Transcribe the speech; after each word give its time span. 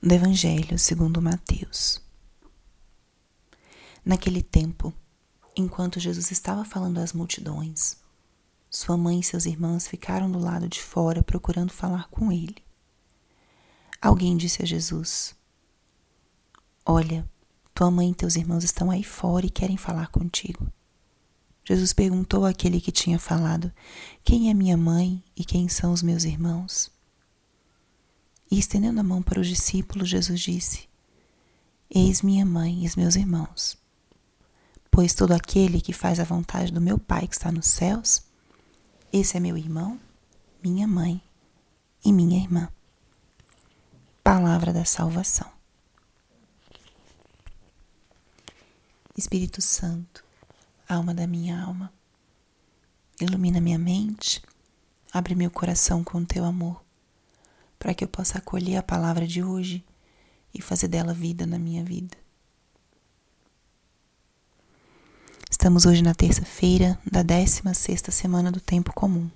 do 0.00 0.14
Evangelho 0.14 0.78
segundo 0.78 1.20
Mateus. 1.20 2.00
Naquele 4.04 4.42
tempo, 4.42 4.94
enquanto 5.56 5.98
Jesus 5.98 6.30
estava 6.30 6.64
falando 6.64 6.98
às 6.98 7.12
multidões, 7.12 7.96
sua 8.70 8.96
mãe 8.96 9.18
e 9.18 9.24
seus 9.24 9.44
irmãos 9.44 9.88
ficaram 9.88 10.30
do 10.30 10.38
lado 10.38 10.68
de 10.68 10.80
fora 10.80 11.22
procurando 11.22 11.72
falar 11.72 12.08
com 12.10 12.30
ele. 12.30 12.56
Alguém 14.00 14.36
disse 14.36 14.62
a 14.62 14.66
Jesus: 14.66 15.34
Olha, 16.86 17.28
tua 17.74 17.90
mãe 17.90 18.10
e 18.10 18.14
teus 18.14 18.36
irmãos 18.36 18.62
estão 18.62 18.92
aí 18.92 19.02
fora 19.02 19.46
e 19.46 19.50
querem 19.50 19.76
falar 19.76 20.08
contigo. 20.08 20.72
Jesus 21.64 21.92
perguntou 21.92 22.46
àquele 22.46 22.80
que 22.80 22.92
tinha 22.92 23.18
falado: 23.18 23.72
Quem 24.22 24.48
é 24.48 24.54
minha 24.54 24.76
mãe 24.76 25.24
e 25.36 25.44
quem 25.44 25.68
são 25.68 25.92
os 25.92 26.04
meus 26.04 26.22
irmãos? 26.22 26.96
E 28.50 28.58
estendendo 28.58 29.00
a 29.00 29.02
mão 29.02 29.22
para 29.22 29.40
os 29.40 29.46
discípulos, 29.46 30.08
Jesus 30.08 30.40
disse: 30.40 30.88
Eis 31.90 32.22
minha 32.22 32.46
mãe 32.46 32.84
e 32.84 32.86
os 32.86 32.96
meus 32.96 33.14
irmãos. 33.14 33.76
Pois 34.90 35.12
todo 35.14 35.32
aquele 35.32 35.80
que 35.80 35.92
faz 35.92 36.18
a 36.18 36.24
vontade 36.24 36.72
do 36.72 36.80
meu 36.80 36.98
Pai 36.98 37.28
que 37.28 37.34
está 37.34 37.52
nos 37.52 37.66
céus, 37.66 38.22
esse 39.12 39.36
é 39.36 39.40
meu 39.40 39.56
irmão, 39.56 40.00
minha 40.62 40.88
mãe 40.88 41.22
e 42.04 42.12
minha 42.12 42.38
irmã. 42.38 42.68
Palavra 44.24 44.72
da 44.72 44.84
salvação. 44.84 45.50
Espírito 49.16 49.60
Santo, 49.60 50.24
alma 50.88 51.12
da 51.12 51.26
minha 51.26 51.60
alma, 51.60 51.92
ilumina 53.20 53.60
minha 53.60 53.78
mente, 53.78 54.40
abre 55.12 55.34
meu 55.34 55.50
coração 55.50 56.04
com 56.04 56.24
teu 56.24 56.44
amor 56.44 56.87
para 57.78 57.94
que 57.94 58.04
eu 58.04 58.08
possa 58.08 58.38
acolher 58.38 58.76
a 58.76 58.82
palavra 58.82 59.26
de 59.26 59.42
hoje 59.42 59.84
e 60.52 60.60
fazer 60.60 60.88
dela 60.88 61.14
vida 61.14 61.46
na 61.46 61.58
minha 61.58 61.84
vida. 61.84 62.16
Estamos 65.50 65.86
hoje 65.86 66.02
na 66.02 66.14
terça-feira 66.14 66.98
da 67.10 67.22
16 67.22 68.02
semana 68.10 68.50
do 68.50 68.60
tempo 68.60 68.92
comum. 68.92 69.30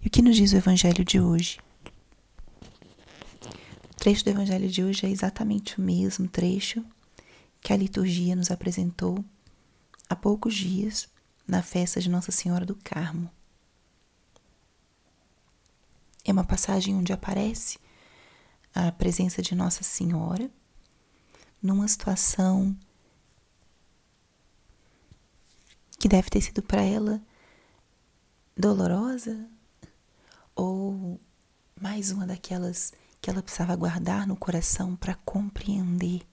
E 0.00 0.06
o 0.06 0.10
que 0.10 0.22
nos 0.22 0.36
diz 0.36 0.52
o 0.52 0.56
evangelho 0.56 1.04
de 1.04 1.20
hoje? 1.20 1.58
O 3.90 3.94
trecho 3.96 4.24
do 4.24 4.30
evangelho 4.30 4.68
de 4.68 4.84
hoje 4.84 5.04
é 5.06 5.10
exatamente 5.10 5.78
o 5.78 5.82
mesmo 5.82 6.28
trecho 6.28 6.84
que 7.60 7.72
a 7.72 7.76
liturgia 7.76 8.36
nos 8.36 8.50
apresentou 8.50 9.24
há 10.08 10.14
poucos 10.14 10.54
dias 10.54 11.08
na 11.46 11.62
festa 11.62 12.00
de 12.00 12.08
Nossa 12.08 12.30
Senhora 12.30 12.64
do 12.64 12.76
Carmo. 12.76 13.30
É 16.28 16.32
uma 16.32 16.44
passagem 16.44 16.94
onde 16.94 17.10
aparece 17.10 17.78
a 18.74 18.92
presença 18.92 19.40
de 19.40 19.54
Nossa 19.54 19.82
Senhora 19.82 20.50
numa 21.62 21.88
situação 21.88 22.76
que 25.98 26.06
deve 26.06 26.28
ter 26.28 26.42
sido 26.42 26.60
para 26.60 26.82
ela 26.82 27.22
dolorosa 28.54 29.48
ou 30.54 31.18
mais 31.80 32.10
uma 32.10 32.26
daquelas 32.26 32.92
que 33.22 33.30
ela 33.30 33.42
precisava 33.42 33.74
guardar 33.74 34.26
no 34.26 34.36
coração 34.36 34.94
para 34.96 35.14
compreender 35.14 36.28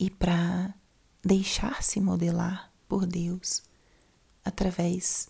e 0.00 0.10
para 0.10 0.74
deixar-se 1.24 2.00
modelar 2.00 2.72
por 2.88 3.06
Deus 3.06 3.62
através 4.44 5.28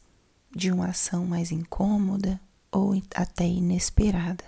de 0.50 0.72
uma 0.72 0.86
ação 0.86 1.26
mais 1.26 1.52
incômoda 1.52 2.40
ou 2.70 2.92
até 3.14 3.46
inesperada. 3.46 4.44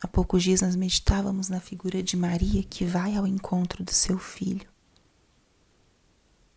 Há 0.00 0.08
poucos 0.08 0.42
dias 0.42 0.62
nós 0.62 0.74
meditávamos 0.74 1.48
na 1.48 1.60
figura 1.60 2.02
de 2.02 2.16
Maria 2.16 2.62
que 2.62 2.86
vai 2.86 3.16
ao 3.16 3.26
encontro 3.26 3.84
do 3.84 3.92
seu 3.92 4.18
filho. 4.18 4.68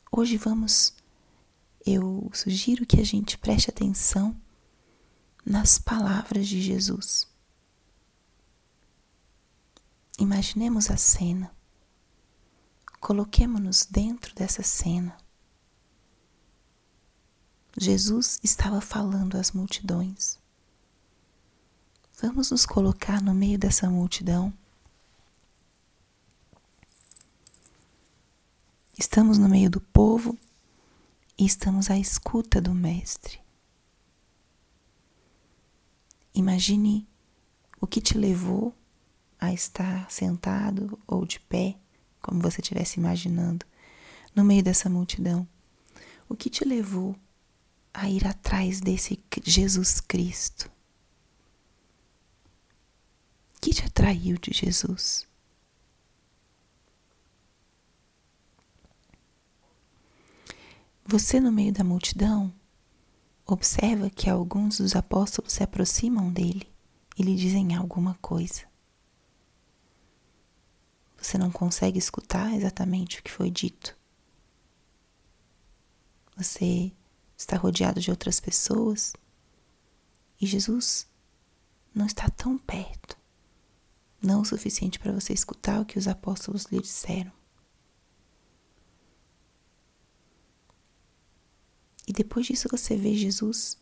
Hoje 0.09 0.38
vamos, 0.38 0.94
eu 1.85 2.29
sugiro 2.34 2.85
que 2.85 3.02
a 3.02 3.03
gente 3.03 3.38
preste 3.38 3.69
atenção 3.69 4.40
nas 5.46 5.78
palavras 5.78 6.47
de 6.47 6.62
Jesus. 6.62 7.28
Imaginemos 10.18 10.90
a 10.90 10.96
cena, 10.96 11.53
coloquemos-nos 13.02 13.85
dentro 13.85 14.34
dessa 14.35 14.63
cena. 14.63 15.18
Jesus 17.78 18.39
estava 18.44 18.79
falando 18.79 19.35
às 19.35 19.51
multidões. 19.51 20.38
Vamos 22.22 22.51
nos 22.51 22.66
colocar 22.66 23.22
no 23.22 23.34
meio 23.34 23.57
dessa 23.57 23.89
multidão. 23.89 24.53
Estamos 28.97 29.39
no 29.39 29.50
meio 29.50 29.72
do 29.72 29.81
povo 29.81 30.38
e 31.38 31.45
estamos 31.45 31.89
à 31.89 31.97
escuta 31.97 32.61
do 32.61 32.73
Mestre. 32.73 33.41
Imagine 36.35 37.07
o 37.81 37.88
que 37.88 38.00
te 38.00 38.17
levou 38.17 38.73
a 39.40 39.51
estar 39.51 40.09
sentado 40.09 40.97
ou 41.07 41.25
de 41.25 41.40
pé, 41.40 41.75
como 42.22 42.40
você 42.40 42.61
estivesse 42.61 43.00
imaginando, 43.00 43.66
no 44.35 44.44
meio 44.44 44.63
dessa 44.63 44.90
multidão. 44.90 45.47
O 46.29 46.35
que 46.35 46.50
te 46.50 46.63
levou 46.63 47.16
a 47.94 48.09
ir 48.09 48.26
atrás 48.28 48.81
desse 48.81 49.24
Jesus 49.46 50.00
Cristo? 50.02 50.74
que 53.64 53.74
te 53.74 53.86
atraiu 53.86 54.38
de 54.38 54.52
Jesus? 54.52 55.26
Você, 61.06 61.40
no 61.40 61.50
meio 61.50 61.72
da 61.72 61.82
multidão, 61.82 62.53
observa 63.46 64.09
que 64.09 64.30
alguns 64.30 64.80
dos 64.80 64.98
apóstolos 64.98 65.53
se 65.53 65.64
aproximam 65.64 66.30
dele 66.30 66.70
e 67.18 67.24
lhe 67.24 67.38
dizem 67.38 67.74
alguma 67.74 68.16
coisa. 68.16 68.64
Você 71.18 71.38
não 71.38 71.50
consegue 71.50 71.98
escutar 71.98 72.53
exatamente 72.53 73.22
o 73.22 73.24
que 73.24 73.32
foi 73.32 73.50
dito. 73.50 73.98
Você 76.36 76.92
está 77.44 77.58
rodeado 77.58 78.00
de 78.00 78.09
outras 78.09 78.40
pessoas 78.40 79.14
e 80.40 80.46
Jesus 80.46 81.08
não 81.94 82.06
está 82.06 82.30
tão 82.30 82.58
perto, 82.58 83.18
não 84.22 84.42
o 84.42 84.46
suficiente 84.46 84.98
para 84.98 85.12
você 85.12 85.34
escutar 85.34 85.82
o 85.82 85.86
que 85.86 86.00
os 86.00 86.08
apóstolos 86.08 86.66
lhe 86.66 86.80
disseram. 86.80 87.32
E 92.08 92.12
depois 92.12 92.46
disso 92.46 92.68
você 92.70 92.98
vê 92.98 93.16
Jesus 93.16 93.78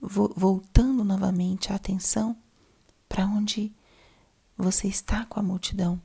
voltando 0.00 1.02
novamente 1.02 1.72
a 1.72 1.76
atenção 1.76 2.36
para 3.08 3.26
onde 3.26 3.74
você 4.56 4.86
está 4.88 5.24
com 5.26 5.40
a 5.40 5.42
multidão. 5.42 6.00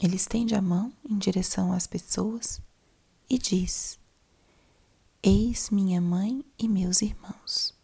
Ele 0.00 0.16
estende 0.16 0.54
a 0.54 0.62
mão 0.62 0.92
em 1.04 1.18
direção 1.18 1.72
às 1.72 1.86
pessoas 1.86 2.62
e 3.28 3.38
diz: 3.38 3.98
Eis 5.22 5.70
minha 5.70 6.00
mãe 6.00 6.44
e 6.58 6.68
meus 6.68 7.02
irmãos. 7.02 7.74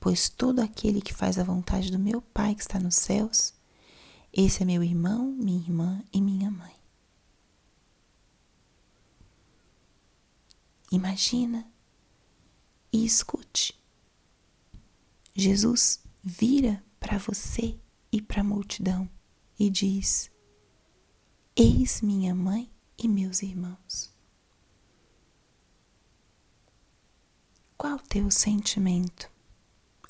Pois 0.00 0.28
todo 0.28 0.60
aquele 0.60 1.02
que 1.02 1.12
faz 1.12 1.38
a 1.38 1.44
vontade 1.44 1.90
do 1.92 1.98
meu 1.98 2.22
Pai 2.22 2.54
que 2.54 2.62
está 2.62 2.78
nos 2.78 2.94
céus, 2.94 3.52
esse 4.32 4.62
é 4.62 4.66
meu 4.66 4.82
irmão, 4.82 5.30
minha 5.32 5.60
irmã 5.60 6.02
e 6.12 6.22
minha 6.22 6.50
mãe. 6.50 6.74
Imagina 10.90 11.70
e 12.92 13.04
escute. 13.04 13.78
Jesus 15.34 16.00
vira 16.22 16.82
para 16.98 17.18
você 17.18 17.78
e 18.10 18.20
para 18.20 18.40
a 18.40 18.44
multidão 18.44 19.08
e 19.58 19.70
diz: 19.70 20.30
Eis 21.54 22.00
minha 22.00 22.34
mãe 22.34 22.70
e 23.02 23.08
meus 23.08 23.42
irmãos. 23.42 24.10
Qual 27.76 27.98
teu 27.98 28.30
sentimento 28.30 29.30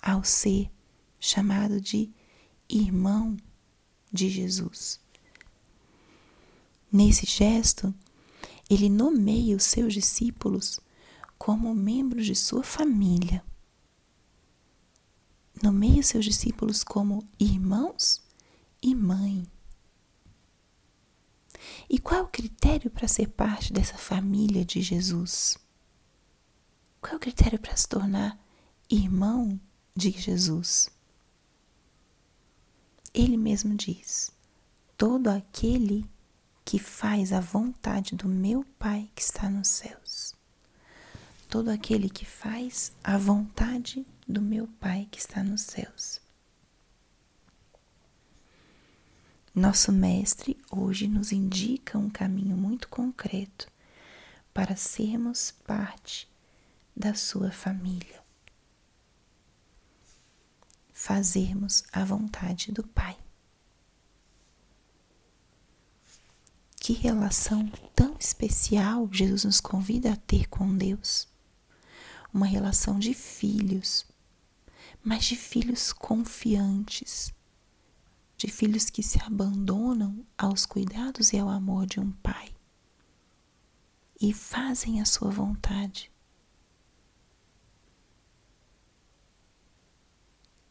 ao 0.02 0.24
ser 0.24 0.68
chamado 1.20 1.80
de 1.80 2.10
irmão 2.68 3.36
de 4.12 4.28
Jesus? 4.28 4.98
Nesse 6.92 7.26
gesto, 7.26 7.94
ele 8.68 8.88
nomeia 8.88 9.56
os 9.56 9.62
seus 9.62 9.94
discípulos 9.94 10.80
como 11.38 11.72
membros 11.72 12.26
de 12.26 12.34
sua 12.34 12.64
família. 12.64 13.44
Nomeia 15.62 16.00
os 16.00 16.06
seus 16.08 16.24
discípulos 16.24 16.82
como 16.82 17.22
irmãos 17.38 18.20
e 18.82 18.96
mãe. 18.96 19.46
E 21.88 21.98
qual 21.98 22.20
é 22.20 22.22
o 22.22 22.28
critério 22.28 22.90
para 22.90 23.08
ser 23.08 23.28
parte 23.28 23.72
dessa 23.72 23.96
família 23.96 24.64
de 24.64 24.80
Jesus? 24.80 25.58
Qual 27.00 27.14
é 27.14 27.16
o 27.16 27.20
critério 27.20 27.58
para 27.58 27.76
se 27.76 27.88
tornar 27.88 28.38
irmão 28.88 29.60
de 29.94 30.10
Jesus? 30.10 30.90
Ele 33.12 33.36
mesmo 33.36 33.74
diz: 33.74 34.32
todo 34.96 35.28
aquele 35.28 36.08
que 36.64 36.78
faz 36.78 37.32
a 37.32 37.40
vontade 37.40 38.14
do 38.14 38.28
meu 38.28 38.64
Pai 38.78 39.10
que 39.14 39.22
está 39.22 39.48
nos 39.50 39.66
céus. 39.66 40.34
Todo 41.48 41.68
aquele 41.68 42.08
que 42.08 42.24
faz 42.24 42.92
a 43.02 43.18
vontade 43.18 44.06
do 44.28 44.40
meu 44.40 44.68
Pai 44.78 45.08
que 45.10 45.18
está 45.18 45.42
nos 45.42 45.62
céus. 45.62 46.20
Nosso 49.54 49.90
Mestre 49.90 50.56
hoje 50.70 51.08
nos 51.08 51.32
indica 51.32 51.98
um 51.98 52.08
caminho 52.08 52.56
muito 52.56 52.88
concreto 52.88 53.68
para 54.54 54.76
sermos 54.76 55.50
parte 55.66 56.28
da 56.96 57.14
sua 57.14 57.50
família. 57.50 58.22
Fazermos 60.92 61.82
a 61.92 62.04
vontade 62.04 62.70
do 62.70 62.86
Pai. 62.86 63.18
Que 66.76 66.92
relação 66.92 67.66
tão 67.94 68.16
especial 68.20 69.08
Jesus 69.10 69.44
nos 69.44 69.60
convida 69.60 70.12
a 70.12 70.16
ter 70.16 70.48
com 70.48 70.76
Deus. 70.76 71.26
Uma 72.32 72.46
relação 72.46 73.00
de 73.00 73.14
filhos, 73.14 74.06
mas 75.02 75.24
de 75.24 75.34
filhos 75.34 75.92
confiantes, 75.92 77.32
de 78.40 78.50
filhos 78.50 78.88
que 78.88 79.02
se 79.02 79.22
abandonam 79.22 80.24
aos 80.38 80.64
cuidados 80.64 81.34
e 81.34 81.38
ao 81.38 81.50
amor 81.50 81.84
de 81.84 82.00
um 82.00 82.10
pai 82.10 82.54
e 84.18 84.32
fazem 84.32 84.98
a 84.98 85.04
sua 85.04 85.30
vontade. 85.30 86.10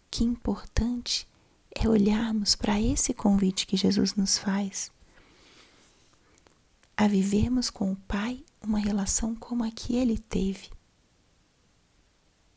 Que 0.09 0.23
importante 0.23 1.27
é 1.69 1.87
olharmos 1.87 2.55
para 2.55 2.81
esse 2.81 3.13
convite 3.13 3.67
que 3.67 3.77
Jesus 3.77 4.15
nos 4.15 4.39
faz 4.39 4.91
a 6.97 7.07
vivermos 7.07 7.69
com 7.69 7.91
o 7.91 7.95
Pai 7.95 8.43
uma 8.63 8.79
relação 8.79 9.35
como 9.35 9.63
a 9.63 9.69
que 9.69 9.95
ele 9.95 10.17
teve, 10.17 10.71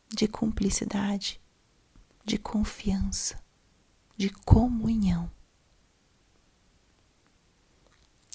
de 0.08 0.26
cumplicidade, 0.26 1.38
de 2.24 2.38
confiança, 2.38 3.41
de 4.22 4.30
comunhão. 4.30 5.28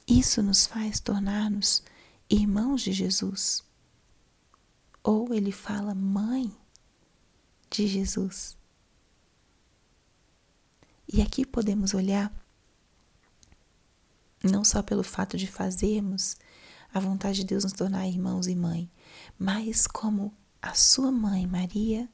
Isso 0.06 0.44
nos 0.44 0.66
faz 0.66 1.00
tornar-nos 1.00 1.82
irmãos 2.30 2.82
de 2.82 2.92
Jesus. 2.92 3.64
Ou 5.02 5.34
ele 5.34 5.54
fala 5.54 5.96
mãe 5.96 6.54
de 7.70 7.88
Jesus. 7.88 8.58
E 11.08 11.22
aqui 11.22 11.46
podemos 11.46 11.94
olhar 11.94 12.34
não 14.44 14.66
só 14.66 14.84
pelo 14.84 15.04
fato 15.04 15.38
de 15.38 15.48
fazermos 15.48 16.36
a 16.94 17.00
vontade 17.00 17.40
de 17.40 17.46
Deus 17.46 17.64
nos 17.64 17.72
tornar 17.72 18.06
irmãos 18.10 18.48
e 18.48 18.56
mãe, 18.56 18.92
mas 19.40 19.88
como 19.88 20.34
a 20.62 20.74
sua 20.74 21.14
mãe, 21.14 21.48
Maria, 21.48 22.10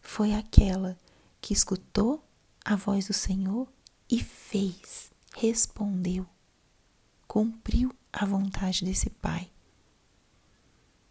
foi 0.00 0.32
aquela 0.32 0.98
que 1.42 1.52
escutou 1.52 2.24
a 2.64 2.76
voz 2.76 3.06
do 3.06 3.12
Senhor 3.12 3.68
e 4.10 4.22
fez, 4.22 5.10
respondeu, 5.34 6.26
cumpriu 7.26 7.94
a 8.12 8.24
vontade 8.24 8.84
desse 8.84 9.10
Pai. 9.10 9.50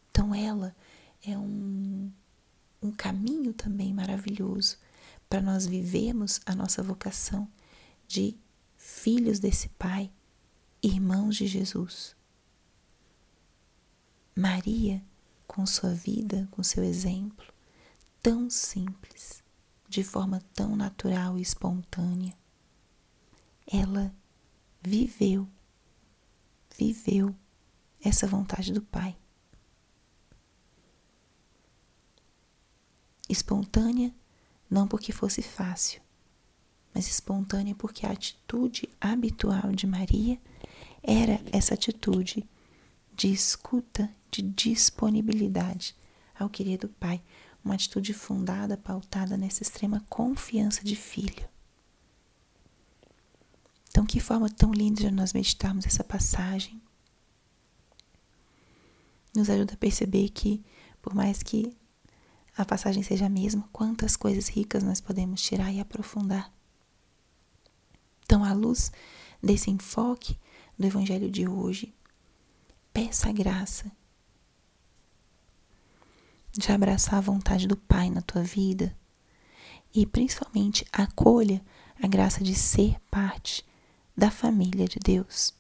Então, 0.10 0.36
ela 0.36 0.76
é 1.26 1.38
um, 1.38 2.12
um 2.82 2.92
caminho 2.92 3.54
também 3.54 3.94
maravilhoso 3.94 4.78
para 5.30 5.42
nós 5.42 5.66
vivermos 5.66 6.40
a 6.46 6.54
nossa 6.54 6.84
vocação 6.84 7.48
de 8.08 8.38
filhos 8.78 9.40
desse 9.40 9.70
Pai 9.70 10.12
irmãos 10.82 11.36
de 11.36 11.46
Jesus. 11.46 12.16
Maria, 14.36 15.04
com 15.46 15.66
sua 15.66 15.94
vida, 15.94 16.48
com 16.52 16.64
seu 16.64 16.84
exemplo, 16.84 17.46
tão 18.22 18.50
simples, 18.50 19.44
de 19.92 20.06
forma 20.06 20.42
tão 20.54 20.74
natural 20.74 21.38
e 21.38 21.42
espontânea, 21.42 22.34
ela 23.68 24.16
viveu, 24.82 25.46
viveu 26.78 27.36
essa 28.02 28.26
vontade 28.26 28.72
do 28.72 28.82
Pai. 28.82 29.18
Espontânea, 33.28 34.16
não 34.70 34.88
porque 34.88 35.12
fosse 35.12 35.42
fácil, 35.42 36.02
mas 36.94 37.10
espontânea 37.10 37.76
porque 37.76 38.06
a 38.06 38.12
atitude 38.12 38.88
habitual 39.00 39.74
de 39.74 39.86
Maria 39.86 40.42
era 41.04 41.42
essa 41.52 41.74
atitude 41.74 42.50
de 43.14 43.30
escuta, 43.30 44.10
de 44.32 44.42
disponibilidade 44.42 45.94
ao 46.34 46.50
querido 46.50 46.88
Pai, 46.88 47.22
uma 47.64 47.76
atitude 47.76 48.14
fundada, 48.14 48.78
pautada 48.78 49.38
nessa 49.38 49.64
extrema 49.64 50.04
confiança 50.10 50.84
de 50.84 50.96
filho. 50.96 51.48
Então, 53.90 54.06
que 54.06 54.20
forma 54.20 54.50
tão 54.50 54.72
linda 54.72 55.02
de 55.02 55.12
nós 55.12 55.34
meditarmos 55.34 55.86
essa 55.86 56.04
passagem. 56.04 56.82
Nos 59.36 59.50
ajuda 59.50 59.74
a 59.74 59.78
perceber 59.78 60.30
que, 60.30 60.64
por 61.02 61.14
mais 61.14 61.44
que 61.44 61.76
a 62.58 62.66
passagem 62.66 63.04
seja 63.04 63.26
a 63.28 63.30
mesma, 63.30 63.68
quantas 63.72 64.16
coisas 64.16 64.48
ricas 64.48 64.84
nós 64.84 65.00
podemos 65.00 65.42
tirar 65.42 65.72
e 65.72 65.80
aprofundar. 65.80 66.52
Então, 68.24 68.44
à 68.44 68.54
luz 68.54 68.92
desse 69.42 69.70
enfoque 69.70 70.38
do 70.78 70.88
Evangelho 70.88 71.30
de 71.30 71.48
hoje, 71.48 71.94
peça 72.94 73.30
a 73.30 73.32
graça 73.32 73.92
de 76.52 76.72
abraçar 76.72 77.16
a 77.16 77.22
vontade 77.22 77.68
do 77.68 77.78
Pai 77.78 78.10
na 78.10 78.22
tua 78.22 78.44
vida 78.44 78.96
e 79.94 80.06
principalmente 80.06 80.86
acolha 80.92 81.64
a 82.02 82.08
graça 82.08 82.44
de 82.44 82.56
ser 82.56 83.00
parte 83.10 83.66
da 84.16 84.32
família 84.32 84.88
de 84.88 85.00
Deus, 85.00 85.54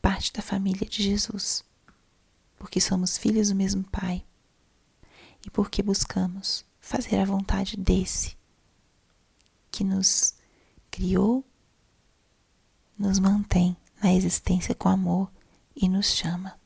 parte 0.00 0.32
da 0.32 0.42
família 0.42 0.86
de 0.86 1.02
Jesus, 1.02 1.64
porque 2.58 2.80
somos 2.80 3.18
filhos 3.18 3.48
do 3.48 3.54
mesmo 3.54 3.84
Pai 3.84 4.24
e 5.46 5.50
porque 5.50 5.82
buscamos 5.82 6.64
fazer 6.80 7.18
a 7.18 7.24
vontade 7.24 7.76
desse 7.76 8.36
que 9.70 9.84
nos 9.84 10.34
criou 10.90 11.44
nos 12.98 13.18
mantém 13.18 13.76
na 14.02 14.12
existência 14.12 14.74
com 14.74 14.88
amor 14.88 15.30
e 15.74 15.88
nos 15.88 16.06
chama. 16.12 16.58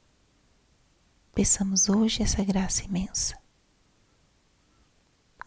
Peçamos 1.34 1.88
hoje 1.88 2.22
essa 2.22 2.44
graça 2.44 2.84
imensa. 2.84 3.38